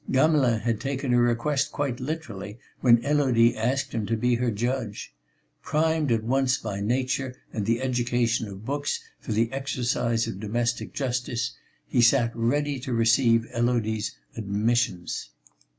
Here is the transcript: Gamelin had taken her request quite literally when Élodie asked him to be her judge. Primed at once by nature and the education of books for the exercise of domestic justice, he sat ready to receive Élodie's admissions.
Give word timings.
Gamelin 0.11 0.61
had 0.61 0.81
taken 0.81 1.11
her 1.11 1.21
request 1.21 1.71
quite 1.71 1.99
literally 1.99 2.57
when 2.79 3.03
Élodie 3.03 3.55
asked 3.55 3.91
him 3.93 4.07
to 4.07 4.17
be 4.17 4.33
her 4.33 4.49
judge. 4.49 5.13
Primed 5.61 6.11
at 6.11 6.23
once 6.23 6.57
by 6.57 6.79
nature 6.81 7.35
and 7.53 7.67
the 7.67 7.79
education 7.83 8.47
of 8.47 8.65
books 8.65 8.99
for 9.19 9.31
the 9.31 9.51
exercise 9.51 10.25
of 10.25 10.39
domestic 10.39 10.95
justice, 10.95 11.55
he 11.85 12.01
sat 12.01 12.35
ready 12.35 12.79
to 12.79 12.93
receive 12.93 13.47
Élodie's 13.53 14.15
admissions. 14.35 15.29